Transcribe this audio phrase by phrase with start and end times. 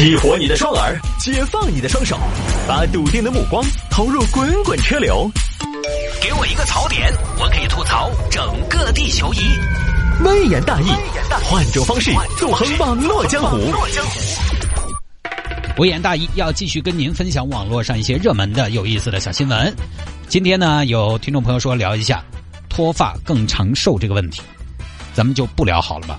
[0.00, 2.18] 激活你的双耳，解放你的双手，
[2.66, 5.30] 把笃定的目光投入滚滚车流。
[6.22, 9.40] 给我一个槽点，我可以吐槽整个地球仪。
[10.24, 10.86] 微言大义，
[11.44, 13.58] 换种方式纵横网络江湖。
[15.76, 19.70] 微言大义要继续跟您分享网络上一些热门的、有意思的小新闻。
[20.28, 22.24] 今天呢，有听众朋友说聊一下
[22.70, 24.40] 脱发更长寿这个问题，
[25.12, 26.18] 咱们就不聊好了吧？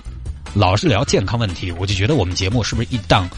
[0.54, 3.28] 老是聊健康问题，我就觉得我们节目是不是一档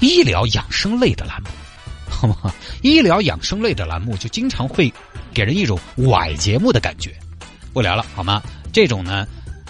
[0.00, 1.48] 医疗养生类的栏目？
[2.08, 2.52] 好吗？
[2.82, 4.92] 医疗养生类的栏目就经常会
[5.32, 5.78] 给人一种
[6.08, 7.14] 歪节目的感觉。
[7.72, 8.42] 不聊了好吗？
[8.72, 9.26] 这种呢，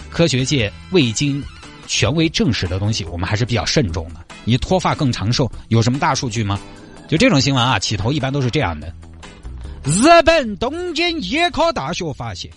[0.09, 1.43] 科学界未经
[1.85, 4.25] 权威证实的东西，我们还是比较慎重的。
[4.45, 6.59] 你脱发更长寿，有什么大数据吗？
[7.07, 8.91] 就这种新闻啊，起头一般都是这样的：
[9.83, 12.49] 日本东京医科大学发现，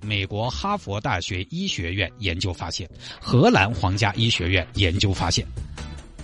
[0.00, 2.88] 美国哈佛大学医学院研究发现，
[3.20, 5.46] 荷兰皇家医学院研究发现，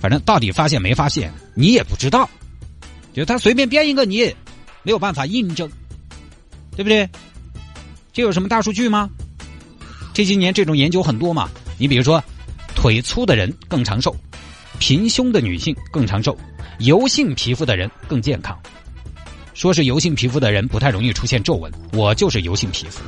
[0.05, 2.29] 反正到底发现没发现，你也不知道。
[3.15, 4.37] 就他随便编一个，你也
[4.83, 5.67] 没有办法印证，
[6.77, 7.09] 对不对？
[8.13, 9.09] 这有什么大数据吗？
[10.13, 11.49] 这些年这种研究很多嘛。
[11.79, 12.23] 你比如说，
[12.75, 14.15] 腿粗的人更长寿，
[14.79, 16.37] 平胸的女性更长寿，
[16.81, 18.55] 油性皮肤的人更健康。
[19.55, 23.01] 说是油性皮肤的人不太容易出现皱纹，我就是油性皮肤，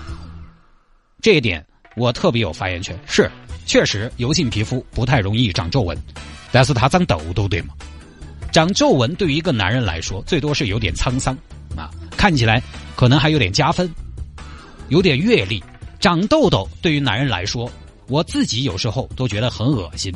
[1.21, 1.62] 这一点
[1.95, 2.99] 我特别有发言权。
[3.06, 3.31] 是，
[3.67, 5.95] 确实油性皮肤不太容易长皱纹，
[6.57, 7.75] 但是他长痘痘对吗？
[8.51, 11.37] 长皱纹对于一个男人来说，最多是有点沧桑
[11.77, 12.62] 啊，看起来
[12.97, 13.87] 可能还有点加分，
[14.89, 15.62] 有点阅历。
[16.01, 17.71] 长痘痘对于男人来说，
[18.09, 20.11] 我自己有时候都觉得很恶心。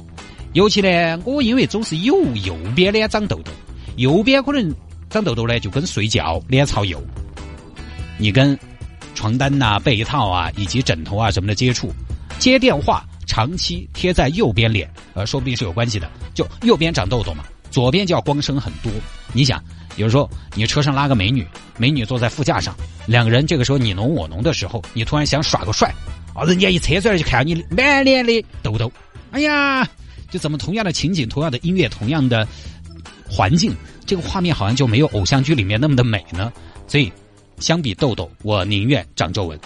[0.55, 3.53] 尤其呢，我因为总是右右边脸长痘痘，
[3.97, 4.75] 右边可能
[5.11, 6.99] 长痘痘呢，就跟睡觉脸朝右。
[8.17, 8.59] 你跟
[9.15, 11.93] 床单呐、被套啊以及枕头啊什么的接触，
[12.39, 16.11] 接电话长期贴在右边脸，呃，说不定是有关系的。
[16.35, 17.45] 就右边长痘痘嘛。
[17.71, 18.91] 左边就要光生很多，
[19.33, 19.63] 你想，
[19.95, 21.47] 有时候你车上拉个美女，
[21.79, 22.75] 美女坐在副驾上，
[23.07, 25.95] 两个人这个时候你侬我侬的时候，你突然想耍个帅，
[26.35, 28.91] 啊，人家一侧出来就看你满脸的痘痘，
[29.31, 29.89] 哎呀，
[30.33, 32.45] 就怎么同样的情景、同样的音乐、同样的
[33.31, 33.73] 环境，
[34.05, 36.53] 这个画面好像就没有偶像剧里面那么的美呢？
[36.89, 37.13] 所以，
[37.61, 39.57] 相比痘痘，我宁愿长皱纹。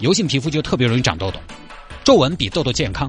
[0.00, 1.38] 油性皮肤就特别容易长痘痘，
[2.10, 3.08] 皱纹比痘痘健康，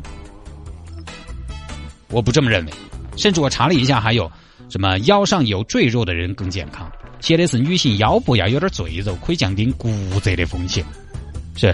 [2.09, 2.73] 我不这么认为。
[3.17, 4.31] 甚至我查了一下，还有
[4.69, 6.87] 什么腰上有赘肉的人更健康，
[7.19, 10.85] 写的是女性腰部要有点赘肉，可以降低骨折的风险。
[11.55, 11.73] 是，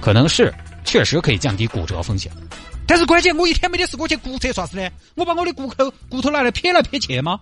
[0.00, 0.50] 可能是
[0.86, 2.32] 确实可以降低骨折风险。
[2.86, 4.88] 但是关键我一天没得事，我去骨折啥子呢？
[5.16, 7.38] 我把我的骨头骨头拿来撇来撇去吗？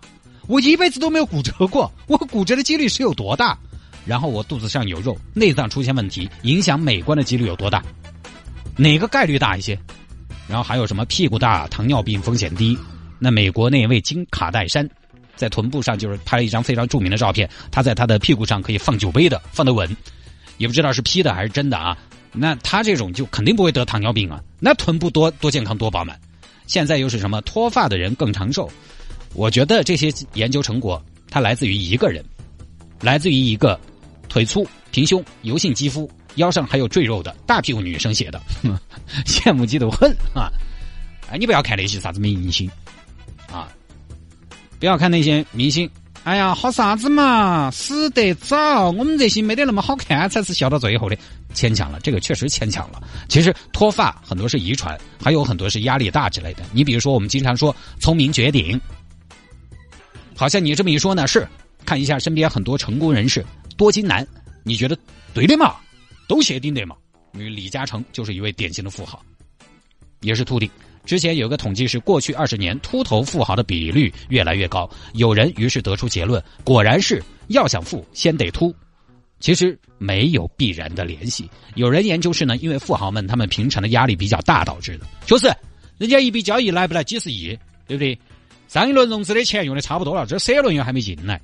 [0.49, 3.57] 我一辈子都没有骨折过， 我骨折的几率是有多大？
[4.05, 7.81] 然后我肚子上有肉，内脏出现问题，影响美观的几率有多大？
[8.77, 9.79] 哪个概率大一些？
[10.49, 12.77] 然后还有什么屁股大，糖尿病风险低？
[13.19, 14.89] 那美国那位金卡戴珊，
[15.35, 19.97] 在臀部上就是拍了一张非常著名的照片，他在他的屁股上可以放酒杯的，放得稳，
[20.59, 21.97] 也不知道是 P 的还是真的啊。
[22.33, 26.21] 那他这种就肯定不会得糖尿病啊，那臀部多多健康多饱满。
[26.67, 28.71] 现在又是什么脱发的人更长寿？
[29.33, 32.23] 我觉得这些研究成果它来自于一个人，
[33.01, 33.81] 来自于一个
[34.29, 38.41] 腿粗、平胸、油性肌肤、腰上还有赘肉的大屁股女生写的，
[39.27, 40.49] 羡慕嫉妒恨啊！
[41.31, 42.71] 哎，你不要看那些啥子明星。
[43.53, 43.69] 啊！
[44.79, 45.89] 不要看那些明星，
[46.25, 48.91] 哎呀，好啥子嘛，死得早。
[48.91, 51.17] 我们这些没得那么好看，才是笑到最后的，
[51.55, 51.99] 牵强了。
[52.01, 53.03] 这个确实牵强了。
[53.29, 56.63] 其实脱发很多是遗传，还有很多是压力大之类的。
[56.73, 58.79] 你比如说，我们经常说聪明绝顶，
[60.37, 61.49] 好像你这么一说呢，是
[61.87, 63.47] 看一下身边很多成功人士，
[63.77, 64.27] 多金男，
[64.65, 64.99] 你觉得
[65.33, 65.77] 对的嘛？
[66.27, 66.97] 都写顶的嘛？
[67.35, 69.23] 因为李嘉诚就是一位典型的富豪，
[70.21, 70.71] 也是秃顶。
[71.05, 74.91] 之前有个统计是，过去二十年秃头富豪的比率越来越高。
[75.15, 78.75] 有人于是得出结论，果然是要想富，先得秃。
[79.39, 81.49] 其实没有必然的联系。
[81.75, 85.07] 有人研究是呢，因为富豪们他们平常的压力比较大导致的。
[85.27, 85.47] 就是
[85.99, 87.57] 人家一笔交易来不来几十亿，
[87.87, 88.19] 对不对？
[88.67, 91.41] 上一轮融资的钱用的差不多了，这十轮又还没进来，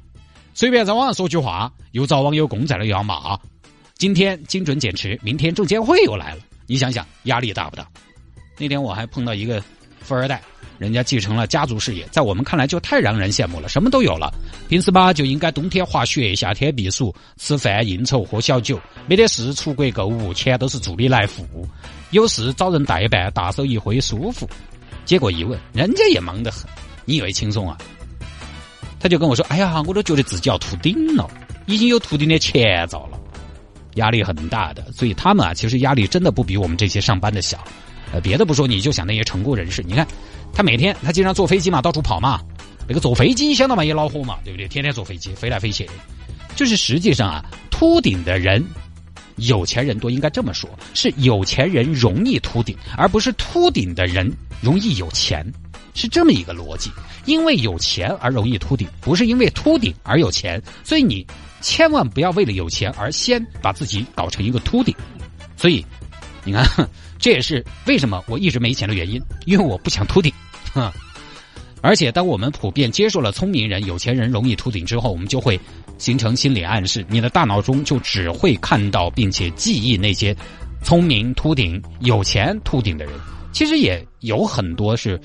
[0.54, 3.38] 随便在网上说句话，又遭网友公在了又要骂。
[4.02, 7.86] 今天精准减持，明天证监会又来了，你想想压力大不大？
[8.58, 9.62] 那天我还碰到一个
[10.00, 10.42] 富二代，
[10.76, 14.34] 人家继承了家族事业，在我们看来就太让人羡慕了，什么都有了。
[14.68, 18.76] 平时吧就应该冬天滑雪，夏天避暑，吃饭应酬喝小酒，
[19.06, 21.46] 没得事出国购物，钱都是助理来付。
[22.10, 24.50] 有事找人代办，大手一挥舒服。
[25.04, 26.68] 结果一问，人家也忙得很，
[27.04, 27.78] 你以为轻松啊？
[28.98, 31.30] 他就跟我说：“哎呀，我都觉得自己要秃顶了，
[31.66, 33.21] 已经有秃顶的前兆了，
[33.94, 34.84] 压力很大的。
[34.92, 37.62] 所以他们啊，其实压力真的不比我们这些上班的小。”
[38.12, 40.06] 呃，别的不说，你就想那些成功人士，你看，
[40.52, 42.42] 他每天他经常坐飞机嘛，到处跑嘛，
[42.86, 44.68] 那个坐飞机想到嘛也恼火嘛，对不对？
[44.68, 45.88] 天天坐飞机飞来飞去，
[46.54, 48.62] 就是实际上啊，秃顶的人，
[49.36, 54.30] 有钱人多，应该这么说，是有钱人容易秃顶，而不是秃顶的人
[54.60, 55.50] 容易有钱，
[55.94, 56.90] 是这么一个逻辑。
[57.24, 61.24] 因为有钱而容易秃顶，不是因为秃顶而有钱，所以你
[61.60, 64.94] 千万不要为了有钱而先把自己搞成一个秃顶。
[65.56, 65.84] 所以，
[66.44, 66.66] 你看，
[67.18, 70.32] 这也是为什么我一直没钱的原因，因为我不想秃顶。
[70.72, 70.92] 哈。
[71.80, 75.58] 而且，当我们普遍接受了聪明人、有钱人容易秃顶之后，我们就会
[75.98, 80.36] 形成心理暗示，你的大脑中就只会看到并且记忆那些
[80.84, 83.14] 聪明秃顶、有钱秃顶的人。
[83.52, 85.20] 其实也有很多是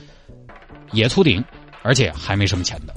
[0.91, 1.43] 也秃顶，
[1.83, 2.93] 而且还没什么钱的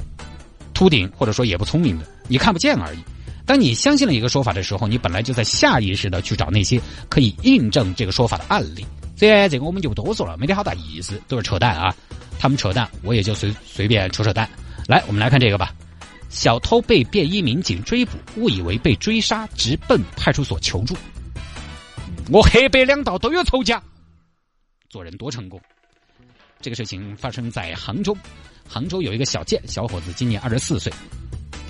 [0.74, 2.98] 秃顶，或者说也不聪明的，你看不见而已。
[3.46, 8.86] 当你相信了一个说法的时候，你本来就在下意识的去找那些可以印证这个说法的案例。
[9.16, 11.94] 所以这个我们就不多说了，没得好大意思，都是扯淡啊。
[12.38, 14.48] 他们扯淡，我也就随随便扯扯淡。
[14.86, 15.74] 来，我们来看这个吧。
[16.30, 20.96] 小偷被便衣民警追捕，误以为被追杀，直奔派出所求助。
[22.30, 23.82] 我黑白两道都有仇家，
[24.88, 25.60] 做人多成功。
[26.62, 28.14] 这个事情发生在杭州，
[28.68, 30.92] 杭州有一个小健小伙子，今年二十四岁，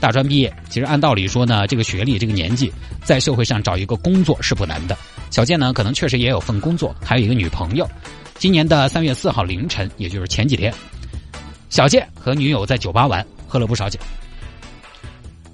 [0.01, 0.53] 大专毕业。
[0.69, 2.73] 其实按道理说呢，这个学历、这个年纪，
[3.05, 4.99] 在社会上找一个工作是不难的。
[5.31, 7.89] 小健呢，可能确实也有份工作，还有一个女朋友。
[8.37, 10.75] 今年的三月四号凌晨，也就是前几天，
[11.69, 14.01] 小健和女友在酒吧玩，喝了不少酒。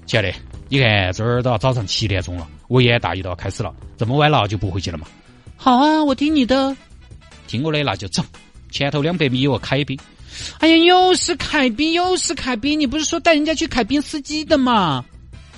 [0.07, 0.33] 亲爱的，
[0.67, 5.05] 你看这儿都要早上七点钟了，我也大一都要开始了，这么晚了就不回去了嘛？
[5.57, 6.75] 好啊，我听你的。
[7.45, 8.23] 听我的那就走。
[8.71, 9.97] 前头两百米有个凯宾。
[10.59, 15.03] 哎呀，又是凯宾，又是凯宾，你不是说带人家去凯宾司机的吗？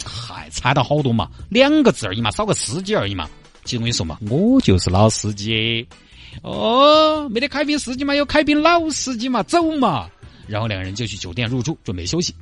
[0.06, 3.30] 嗨，差到好多嘛，两个字而已嘛，少个司机而已嘛。
[3.66, 5.86] 其实我跟你说嘛，我就是老司机。
[6.44, 10.08] 哦，没得凯宾司机嘛，有凯宾老司机嘛，走嘛。
[10.48, 12.34] 然后两个人就去酒店入住，准备休息。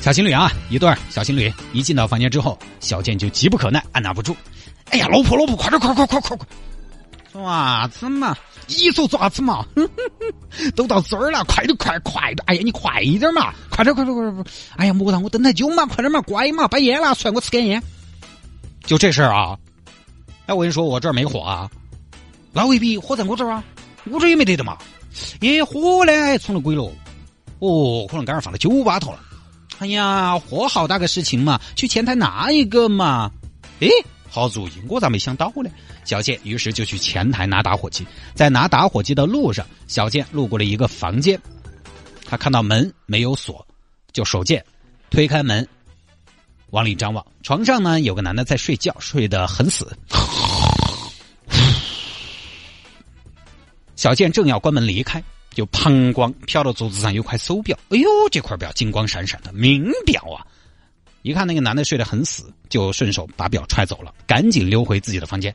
[0.00, 4.36] 小情侣啊，一对小情侣一进到房间之后，小健就急不可耐，按捺不住。
[4.90, 6.46] 哎呀，老婆老婆，快点快快快快快！
[7.44, 8.36] 爪子嘛？
[8.66, 9.64] 你说爪子嘛？
[10.74, 12.38] 都到这儿了，快点快快点！
[12.46, 13.52] 哎呀，你快一点嘛！
[13.70, 14.44] 快点快点快点！
[14.76, 15.86] 哎呀，莫让我等太久嘛！
[15.86, 17.82] 快点嘛，乖嘛，把烟拿出来，我吃根烟。
[18.84, 19.56] 就这事儿啊。
[20.46, 21.70] 哎，我跟你说，我这儿没火啊，
[22.52, 23.62] 那未必火在我这儿啊，
[24.04, 24.76] 我这儿也没得的嘛。
[25.40, 26.82] 耶，火呢，出了鬼了。
[27.60, 29.20] 哦，可能刚刚放到酒吧头了。
[29.78, 33.30] 哎呀，火好大个事情嘛，去前台拿一个嘛。
[33.80, 33.88] 哎，
[34.30, 35.70] 好主意，我咋没想到呢？
[36.04, 38.06] 小健于是就去前台拿打火机。
[38.34, 41.40] 在拿打火机的路上，小健路过了一个房间，
[42.26, 43.66] 他看到门没有锁，
[44.12, 44.64] 就手贱
[45.10, 45.66] 推开门。
[46.70, 49.96] 往里张望，床上呢有个男的在睡觉，睡得很死。
[53.96, 55.22] 小健正要关门离开，
[55.52, 60.46] 就膀胱飘到桌子上有块手表，哎呦，这块表金光闪闪的，名表啊！
[61.22, 65.54] 一看那个男的睡得很死，就顺手把表揣走了，赶紧溜回自己的房间。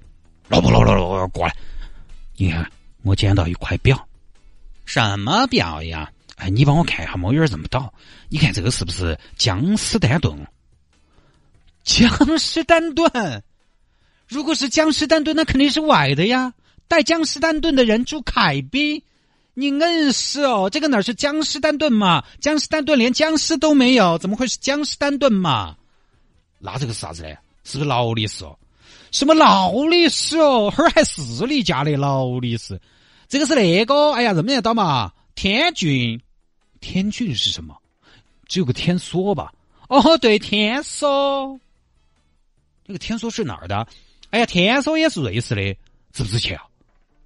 [0.49, 1.55] 老婆，老婆，老婆，过来！
[2.35, 2.69] 你看，
[3.03, 4.07] 我捡到一块表，
[4.85, 6.11] 什么表呀？
[6.35, 7.93] 哎，你帮我看一下，我有点认不到。
[8.27, 10.35] 你看这个是不是江诗丹顿？
[11.83, 13.43] 江诗丹顿，
[14.27, 16.53] 如果是江诗丹顿，那肯定是歪的呀。
[16.87, 19.01] 带江诗丹顿的人住凯宾，
[19.53, 20.69] 你硬是哦。
[20.69, 22.23] 这个哪是江诗丹顿嘛？
[22.39, 25.75] 江诗丹顿连僵尸都没有，怎么会是江诗丹顿嘛？
[26.59, 27.29] 那这个是啥子呢？
[27.63, 28.57] 是不是劳力士哦？
[29.11, 30.71] 什么劳力士哦？
[30.71, 32.79] 哈儿还是你家的劳力士？
[33.27, 34.11] 这个是那个？
[34.13, 35.11] 哎呀，认不认得到嘛？
[35.35, 36.19] 天骏，
[36.79, 37.75] 天骏是什么？
[38.47, 39.53] 只有个天梭吧？
[39.87, 41.59] 哦，对，天梭。
[42.85, 43.87] 那个天梭是哪儿的？
[44.31, 45.61] 哎呀，天梭也是瑞士的，
[46.11, 46.63] 值不值钱啊？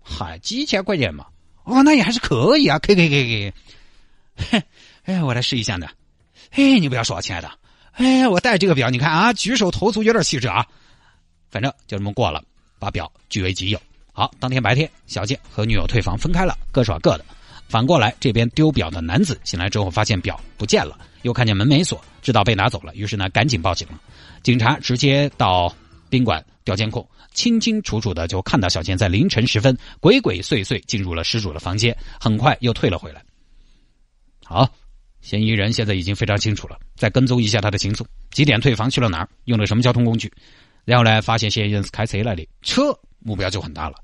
[0.03, 1.25] 嗨，几千块钱嘛。
[1.67, 3.53] 哦，那也还是可以啊，可以可以可以。
[4.37, 4.63] 嘿，
[5.03, 5.87] 哎，我来试一下呢。
[6.49, 7.51] 嘿，你不要说，亲爱的。
[7.91, 10.65] 哎，我戴这个表，你看啊，举手投足有点气质啊。
[11.51, 12.41] 反正就这么过了，
[12.79, 13.81] 把表据为己有。
[14.13, 17.25] 好，当天白天，小健和女友退房分开了，各耍各的。
[17.67, 23.99] 反过来，这边丢表的男子醒来之后，发现表不见了，又看见门没锁，知道被拿走了，于是呢，赶紧报警了。
[24.41, 25.75] 警察直接到
[26.09, 27.05] 宾馆调监控，
[27.37, 33.23] 清清楚楚的就看到小健在凌晨时分鬼鬼祟祟进入了失主的房间，很快又退了回来。
[34.43, 34.67] 好，
[35.21, 40.33] 嫌疑人现在已经非常清楚了，再跟踪一下他的行踪，几点退房去了哪儿，用了什么交通工具，
[40.83, 43.95] 然后呢，发现嫌疑人开车来的，车目标就很大了。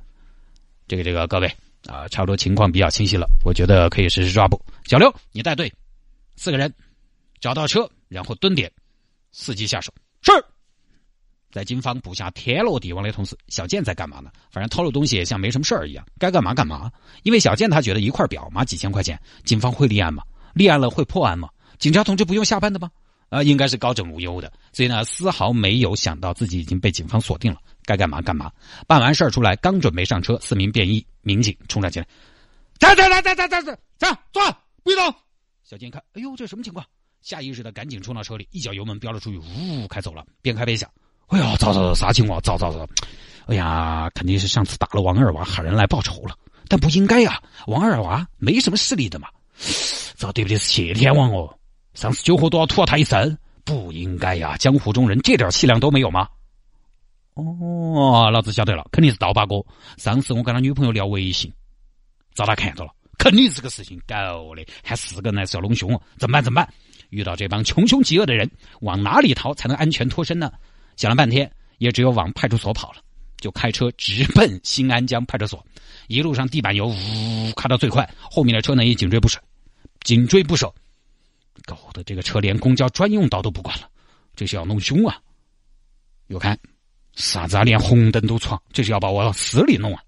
[0.87, 1.51] 这个这个各位
[1.87, 4.63] 啊，差不多情况比较清晰了，我觉得可以实施抓捕。
[4.85, 5.73] 小刘，你带队，
[6.35, 6.71] 四个人
[7.41, 8.71] 找到车，然后蹲点，
[9.33, 9.91] 伺机下手。
[10.21, 10.31] 是，
[11.53, 14.31] 在警方布下天罗地网的同时，小健在干嘛呢？
[14.49, 16.91] 反正偷了东西也像没什么事儿一样，该干嘛干嘛。
[17.21, 20.23] 因为小健他觉得一块表嘛，几千块钱，警方会立案吗？
[20.55, 21.47] 立案了会破案吗？
[21.77, 22.89] 警察同志不用下班的吗？
[23.29, 24.51] 啊，应该是高枕无忧的。
[24.71, 28.51] 所以呢，丝毫没有想到自己已经被警方锁定了，该干嘛干嘛。
[28.87, 32.09] 办完事儿出来，刚准备上车，四名便衣民警冲上前来，
[32.79, 34.43] 站站站站站站站，站坐，
[34.81, 35.13] 不许动。
[35.63, 36.83] 小健一看，哎呦，这什么情况？
[37.21, 40.25] 下意识的赶紧冲到车里，一脚油门飙了出去，呜，开走了。
[40.41, 40.89] 边开边想。
[41.27, 42.39] 哎呀，糟糟糟，啥情况？
[42.41, 42.87] 糟糟糟！
[43.47, 46.35] 哎呀，肯定是上次打了王二娃，喊人来报仇了。
[46.67, 49.27] 但不应该呀，王二娃没什么势力的嘛。
[50.15, 50.57] 这对不对？
[50.57, 51.57] 是谢天王哦，
[51.93, 54.55] 上次酒后都要吐了他一身，不应该呀。
[54.57, 56.27] 江湖中人这点气量都没有吗？
[57.33, 59.55] 哦，老子晓得了，肯定是刀疤哥。
[59.97, 61.51] 上次我跟他女朋友聊微信，
[62.33, 64.15] 遭他看到了，肯定是个事情搞
[64.55, 64.65] 的。
[64.83, 66.43] 还四个人来是要弄凶哦，怎么办？
[66.43, 66.73] 怎么办？
[67.09, 68.49] 遇到这帮穷凶极恶的人，
[68.81, 70.51] 往哪里逃才能安全脱身呢？
[70.95, 73.01] 想了半天，也只有往派出所跑了，
[73.37, 75.65] 就开车直奔新安江派出所。
[76.07, 79.39] 一路上地板油呜开到最快，后面的车呢也紧追不舍，
[80.01, 80.73] 紧追不舍，
[81.65, 83.89] 搞得这个车连公交专用道都不管了，
[84.35, 85.17] 这是要弄凶啊！
[86.27, 86.57] 又看
[87.13, 90.03] 啥子啊，连红灯都闯，这是要把我往死里弄啊！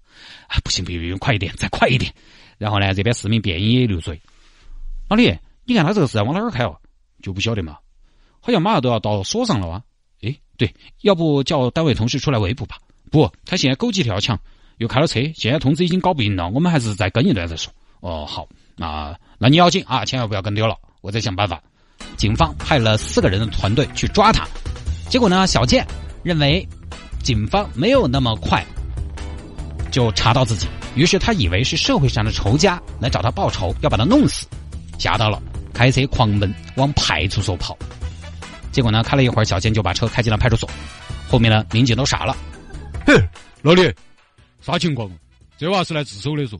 [0.48, 2.12] 啊，不行不行，快一点，再快一点！
[2.58, 4.20] 然后呢，这边四名便衣也溜追。
[5.08, 6.76] 老李，你看他这个是在往哪儿开哦？
[7.22, 7.78] 就不晓得嘛，
[8.40, 9.82] 好像马上都要到锁上了哇
[10.26, 10.36] 哎！
[10.56, 12.78] 对，要不叫单位同事出来围捕吧？
[13.10, 14.38] 不，他现在狗急跳墙，
[14.78, 17.72] 又开了车，现在通知已经搞不赢了，我们还是再跟一段再说。
[18.00, 21.62] 哦，好，那那你要紧啊，千万不要跟丢了，我再想办法。
[22.16, 24.46] 警方派了四个人的团队去抓他，
[25.08, 25.86] 结果呢，小健
[26.22, 26.66] 认为
[27.22, 28.64] 警方没有那么快
[29.90, 34.46] 就查到自己，于是他以为是社会上的仇家来找他报仇，要把他弄死，
[34.98, 35.42] 吓到了，
[35.72, 37.76] 开车狂奔往派出所跑。
[38.76, 39.02] 结果呢？
[39.02, 40.68] 开了一会儿，小健就把车开进了派出所。
[41.30, 42.36] 后面呢，民警都傻了。
[43.06, 43.14] 嘿，
[43.62, 43.90] 老李，
[44.60, 45.10] 啥情况？
[45.56, 46.58] 这娃是来自首的嗦。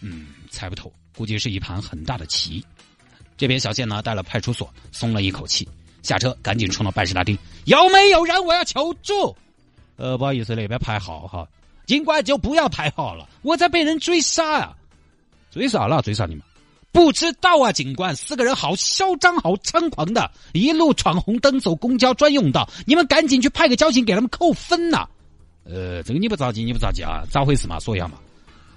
[0.00, 2.66] 嗯，猜不透，估计是一盘很大的棋。
[3.36, 5.68] 这边小健呢，带了派出所，松了一口气，
[6.02, 7.38] 下车赶紧冲到办事大厅。
[7.66, 8.44] 有没有人？
[8.44, 9.32] 我要求助。
[9.94, 11.46] 呃，不好意思，那边排号哈。
[11.86, 14.76] 尽管就不要排号了，我在被人追杀啊！
[15.52, 16.02] 追杀了？
[16.02, 16.42] 追杀你们？
[16.92, 25.08] 不知道啊，警官，四个人好嚣张，好猖狂的，一路闯红灯，走公交专用道，你们赶紧去派个交警给他们扣分呐！
[25.64, 27.24] 呃，这个你不着急，你不着急啊？
[27.30, 27.80] 咋回事嘛？
[27.80, 28.18] 说一下嘛。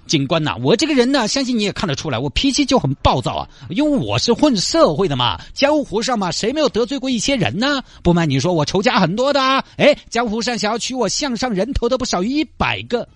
[0.06, 7.82] 警官呐，我这个人呢，相信你也看得出来，我脾气就很暴躁啊，因为我是混社会的嘛，江湖上嘛，谁没有得罪过一些人呢？
[8.02, 13.06] 不瞒你说，我仇家很多的啊，哎，江湖上想要取我项上人头的不少于一百个。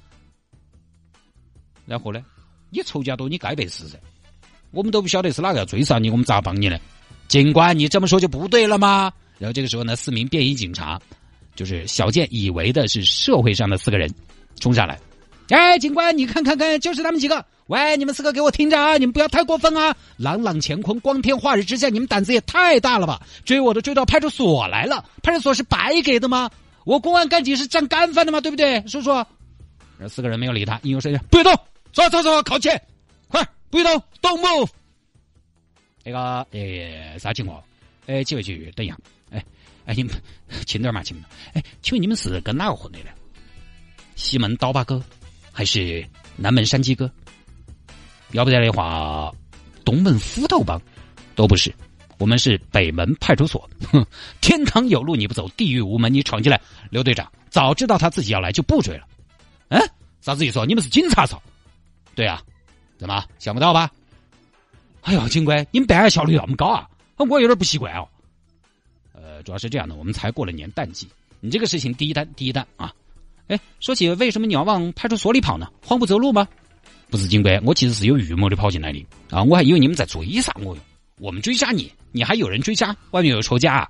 [1.86, 2.22] 然后呢，
[2.70, 3.96] 你仇家多，你该背是噻。
[4.72, 6.78] 我们都不晓得是哪个要追杀你，我们咋帮你呢？
[7.28, 9.12] 警官，你这么说就不对了吗？
[9.38, 11.00] 然后这个时候呢，四名便衣警察，
[11.54, 14.12] 就是小健以为的是社会上的四个人，
[14.60, 14.98] 冲上来。
[15.48, 17.44] 哎，警官，你看看看，就是他们几个。
[17.66, 19.94] 喂，你们四个给我听着啊，你们不要太过分啊！
[20.16, 23.22] 朗朗乾坤，光天化日之下，你们胆子也太大了吧？
[23.44, 26.50] 追我都追到派出所来了，派出所是白给的吗？
[26.84, 28.40] 我公安干警是占干饭的吗？
[28.40, 29.24] 对不对，叔叔？
[30.00, 31.54] 这四个人没有理他，应有声音：不许动，
[31.92, 32.80] 走走走，靠前，
[33.70, 34.68] 不许动，Don't move。
[36.04, 37.62] 那个，诶，啥情况？
[38.06, 38.98] 哎，几位几位，等一下。
[39.30, 39.44] 哎，
[39.86, 40.12] 哎，你们
[40.66, 41.26] 轻点嘛，轻点。
[41.54, 43.10] 哎，请问你们是跟哪个混的呢？
[44.16, 45.02] 西门刀疤哥，
[45.52, 46.04] 还是
[46.36, 47.10] 南门山鸡哥？
[48.32, 49.32] 要不然的话，
[49.84, 50.80] 东门斧头帮
[51.34, 51.72] 都不是。
[52.18, 53.68] 我们是北门派出所。
[53.92, 54.04] 哼，
[54.40, 56.60] 天堂有路你不走，地狱无门你闯进来。
[56.90, 59.06] 刘队长早知道他自己要来，就不追了。
[59.68, 59.80] 嗯，
[60.20, 60.64] 啥子意思？
[60.66, 61.38] 你们是警察嗦？
[62.14, 62.42] 对啊。
[63.00, 63.90] 怎么想不到吧？
[65.00, 66.86] 哎呦，警官，你们办案效率那么高啊！
[67.16, 68.06] 我有点不习惯哦。
[69.14, 71.08] 呃，主要是这样的，我们才过了年淡季，
[71.40, 72.92] 你这个事情第一单，第一单啊！
[73.48, 75.66] 哎，说起为什么你要往派出所里跑呢？
[75.82, 76.46] 慌不择路吗？
[77.08, 79.42] 不是，警官，我其实是有预谋的跑进来的啊！
[79.42, 80.82] 我还以为你们在追杀我哟。
[81.18, 83.88] 我们追杀你，你还有人追杀，外面有仇家。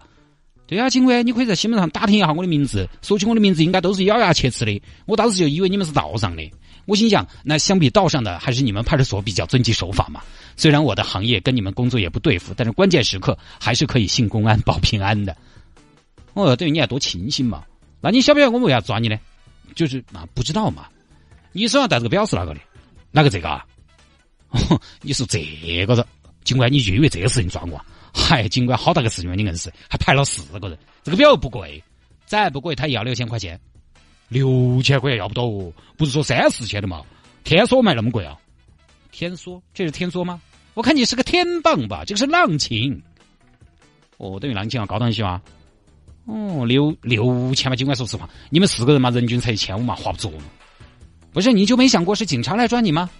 [0.71, 4.81] 对啊，警官，你可以在新闻上打听一下我的名字，说起我的名字，应该都是咬牙切齿的。
[5.05, 6.49] 我当时就以为你们是道上的。
[6.87, 10.23] 我心想，那相比道上的，还是你们派出所比较遵纪守法嘛。
[10.57, 15.37] 虽然我的行业跟你们工作也不对付，但是关键时刻还是可以信公安保平安的。
[16.35, 17.65] 哦，对你还多清醒嘛？
[18.01, 19.19] 那你晓不晓得我们为啥抓你呢？
[19.75, 20.87] 就是啊，不知道嘛。
[21.51, 22.61] 你手上戴这个表是哪个的？
[23.11, 23.67] 哪个这个啊？
[25.03, 25.45] 你说这
[25.85, 26.07] 个的，
[26.45, 27.85] 警官，你就因为这个事情抓我？
[28.13, 30.79] 嗨，警官，好大个事情，你硬是还排了四个人。
[31.03, 31.83] 这个表又不贵，
[32.27, 33.59] 再不贵他也要六千块钱。
[34.29, 35.43] 六千块钱要不到，
[35.97, 37.03] 不是说三四千的嘛？
[37.43, 38.39] 天梭卖那么贵啊？
[39.11, 40.41] 天梭，这是天梭吗？
[40.75, 42.05] 我看你是个天棒吧？
[42.05, 43.03] 这个是浪琴。
[44.19, 45.43] 哦，等于浪琴要高档一些吗？
[46.27, 50.45] 哦，六六千嘛，尽管说实话，你们四个人嘛，人均才一千五嘛，划不着嘛。
[51.33, 53.11] 不是，你就没想过是警察来抓你吗？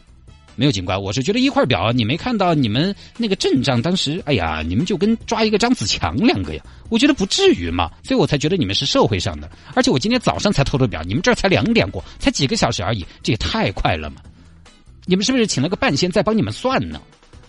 [0.61, 9.51] 没有警官，我是觉得一块表，你没看到你们那个阵仗，当时，哎呀，你们就跟抓一个张子强两个呀，我觉得不至于嘛，所以我才觉得你们是社会上的。
[9.75, 14.21] 而且我今天早上才偷的表，你们这才两点过，才几个小时而已，这也太快了嘛！
[15.07, 17.01] 你们是不是请了个半仙在帮你们算呢？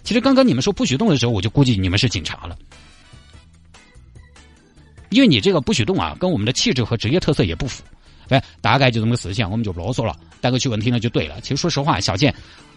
[0.04, 2.58] 其实刚刚你们说不许动的时候，我就估计你们是警察了，
[5.10, 7.84] 因为你这个不许动啊，跟我们的气质和职业特色也不符。
[8.30, 11.42] 哎，大概就这么个事情，我们就不啰嗦了，带过去问题呢就对了。
[11.42, 12.34] 其实说实话，小健，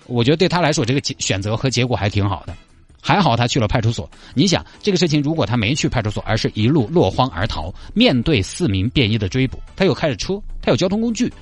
[0.06, 2.54] 我觉得对他来说这个选择和结果还挺好的，
[3.00, 4.08] 还好他去了派出所。
[4.34, 11.32] 你想这个事情，如果他没去派出所，而是一路落荒而逃，面对四名便衣的追捕，他又开着车，他有交通工具。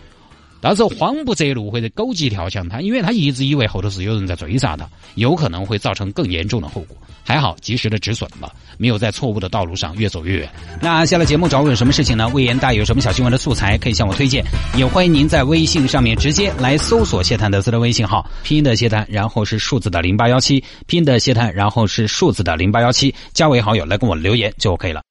[0.62, 6.96] 到时候慌不择路或者狗急跳墙，他因为他一直以为后头是有人在追杀他，有可能会造成更严重的后果。
[7.24, 10.48] 还好及时的止损了，没有在错误的道路上越走越远。
[10.80, 12.28] 那下了节目找我有什么事情呢？
[12.28, 14.44] 魏延大有什么小新闻的素材可以向我推荐，
[14.76, 25.02] 也欢迎您在微信上面直接来搜索谢探德斯的微信号，拼音的谢探，然后是数字的零八幺七，拼音的谢探，然后是数字的零八幺七，加为好友来跟我留言就 OK 了。